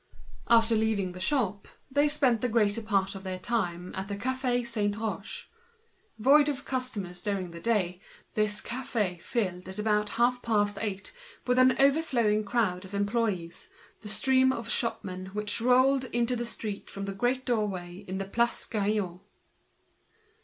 After 0.47 0.75
leaving 0.75 1.11
the 1.11 1.19
shop, 1.19 1.67
they 1.91 2.07
spent 2.09 2.41
the 2.41 2.49
greater 2.49 2.81
part 2.81 3.13
of 3.13 3.21
their 3.23 3.37
time 3.37 3.93
at 3.93 4.07
the 4.07 4.15
Café 4.15 4.65
Saint 4.65 4.97
Roch. 4.97 5.47
Quite 6.19 6.45
free 6.47 6.55
from 6.55 6.65
customers 6.65 7.21
during 7.21 7.51
the 7.51 7.59
day, 7.59 8.01
this 8.33 8.61
café 8.63 9.21
filled 9.21 9.69
up 9.69 9.77
about 9.77 10.09
half 10.17 10.41
past 10.41 10.79
eight 10.81 11.13
with 11.45 11.59
an 11.59 11.75
overflowing 11.77 12.43
crowd 12.43 12.83
of 12.83 12.95
employees, 12.95 13.69
that 13.99 14.23
crowd 14.25 14.53
of 14.57 14.71
shopmen 14.71 15.29
disgorged 15.45 16.05
into 16.05 16.35
the 16.35 16.47
street 16.47 16.89
from 16.89 17.05
the 17.05 17.13
great 17.13 17.45
door 17.45 17.77
in 17.79 18.17
the 18.17 18.25
Place 18.25 18.65
Gaillon. 18.65 19.19